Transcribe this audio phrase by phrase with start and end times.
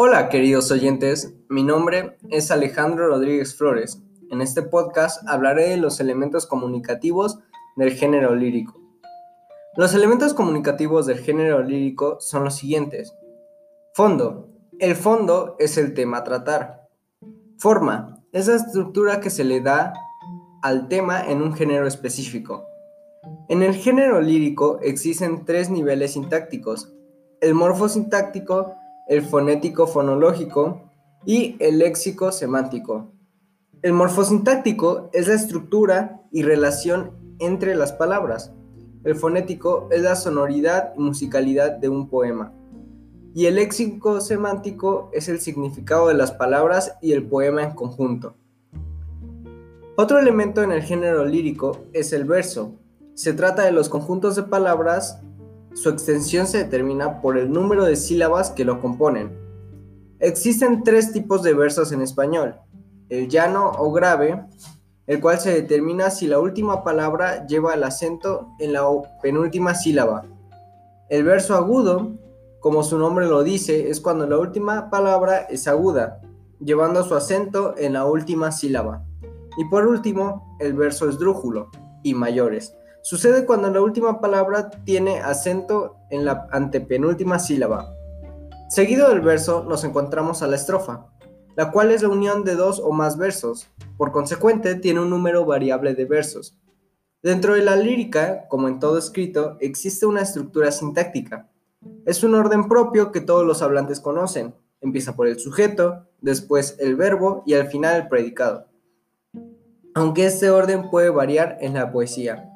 [0.00, 4.00] Hola queridos oyentes, mi nombre es Alejandro Rodríguez Flores.
[4.30, 7.40] En este podcast hablaré de los elementos comunicativos
[7.74, 8.80] del género lírico.
[9.74, 13.12] Los elementos comunicativos del género lírico son los siguientes.
[13.92, 14.46] Fondo.
[14.78, 16.86] El fondo es el tema a tratar.
[17.56, 18.22] Forma.
[18.30, 19.92] Es la estructura que se le da
[20.62, 22.64] al tema en un género específico.
[23.48, 26.94] En el género lírico existen tres niveles sintácticos.
[27.40, 28.76] El morfosintáctico,
[29.08, 30.82] el fonético fonológico
[31.24, 33.10] y el léxico semántico.
[33.80, 38.52] El morfosintáctico es la estructura y relación entre las palabras.
[39.04, 42.52] El fonético es la sonoridad y musicalidad de un poema.
[43.34, 48.34] Y el léxico semántico es el significado de las palabras y el poema en conjunto.
[49.96, 52.74] Otro elemento en el género lírico es el verso.
[53.14, 55.22] Se trata de los conjuntos de palabras
[55.78, 59.30] su extensión se determina por el número de sílabas que lo componen.
[60.18, 62.56] Existen tres tipos de versos en español.
[63.08, 64.44] El llano o grave,
[65.06, 68.82] el cual se determina si la última palabra lleva el acento en la
[69.22, 70.24] penúltima sílaba.
[71.10, 72.10] El verso agudo,
[72.58, 76.20] como su nombre lo dice, es cuando la última palabra es aguda,
[76.58, 79.04] llevando su acento en la última sílaba.
[79.56, 81.70] Y por último, el verso esdrújulo
[82.02, 82.74] y mayores,
[83.08, 87.94] Sucede cuando la última palabra tiene acento en la antepenúltima sílaba.
[88.68, 91.06] Seguido del verso nos encontramos a la estrofa,
[91.56, 95.46] la cual es la unión de dos o más versos, por consecuente tiene un número
[95.46, 96.58] variable de versos.
[97.22, 101.48] Dentro de la lírica, como en todo escrito, existe una estructura sintáctica.
[102.04, 104.54] Es un orden propio que todos los hablantes conocen.
[104.82, 108.66] Empieza por el sujeto, después el verbo y al final el predicado.
[109.94, 112.52] Aunque este orden puede variar en la poesía.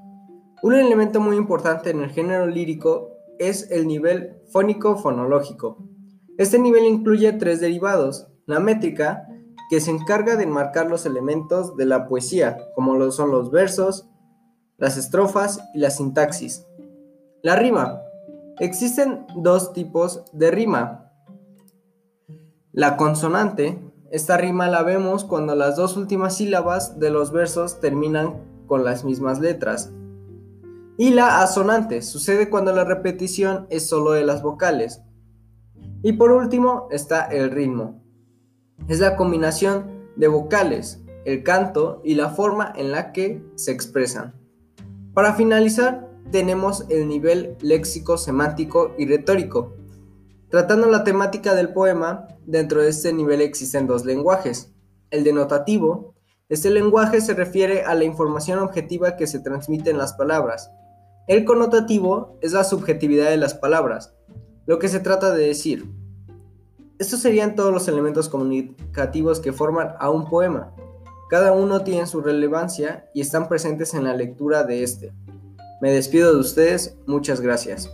[0.63, 3.11] Un elemento muy importante en el género lírico
[3.41, 5.77] es el nivel fónico-fonológico.
[6.39, 9.27] Este nivel incluye tres derivados, la métrica,
[9.69, 14.09] que se encarga de enmarcar los elementos de la poesía, como lo son los versos,
[14.79, 16.65] las estrofas y la sintaxis.
[17.43, 18.01] La rima.
[18.61, 21.11] Existen dos tipos de rima.
[22.71, 23.81] La consonante.
[24.13, 29.05] Esta rima la vemos cuando las dos últimas sílabas de los versos terminan con las
[29.05, 29.93] mismas letras.
[30.99, 35.01] Y la asonante sucede cuando la repetición es solo de las vocales.
[36.03, 38.03] Y por último está el ritmo.
[38.89, 44.35] Es la combinación de vocales, el canto y la forma en la que se expresan.
[45.15, 49.75] Para finalizar, tenemos el nivel léxico, semántico y retórico.
[50.49, 54.73] Tratando la temática del poema, dentro de este nivel existen dos lenguajes.
[55.11, 56.15] El denotativo,
[56.49, 60.71] este lenguaje se refiere a la información objetiva que se transmite en las palabras,
[61.29, 64.15] el connotativo es la subjetividad de las palabras,
[64.67, 65.91] lo que se trata de decir.
[66.99, 70.75] Estos serían todos los elementos comunicativos que forman a un poema.
[71.31, 75.13] Cada uno tiene su relevancia y están presentes en la lectura de este.
[75.81, 77.91] Me despido de ustedes, muchas gracias.